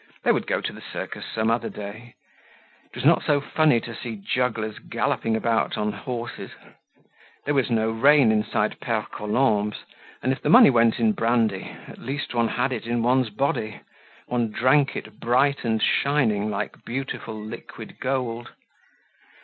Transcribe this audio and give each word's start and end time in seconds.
They 0.23 0.31
would 0.31 0.47
go 0.47 0.61
to 0.61 0.73
the 0.73 0.81
circus 0.81 1.25
some 1.31 1.51
other 1.51 1.69
day; 1.69 2.15
it 2.85 2.95
was 2.95 3.05
not 3.05 3.21
so 3.23 3.39
funny 3.39 3.79
to 3.81 3.93
see 3.93 4.15
jugglers 4.15 4.79
galloping 4.79 5.35
about 5.35 5.77
on 5.77 5.91
horses. 5.91 6.49
There 7.45 7.53
was 7.53 7.69
no 7.69 7.91
rain 7.91 8.31
inside 8.31 8.79
Pere 8.79 9.05
Colombe's 9.11 9.81
and 10.23 10.31
if 10.33 10.41
the 10.41 10.49
money 10.49 10.71
went 10.71 10.99
in 10.99 11.11
brandy, 11.11 11.65
one 11.65 11.85
at 11.91 11.99
least 11.99 12.31
had 12.31 12.73
it 12.73 12.87
in 12.87 13.03
one's 13.03 13.29
body; 13.29 13.81
one 14.25 14.49
drank 14.49 14.95
it 14.95 15.19
bright 15.19 15.63
and 15.63 15.79
shining 15.83 16.49
like 16.49 16.83
beautiful 16.83 17.35
liquid 17.39 17.99
gold. 17.99 18.49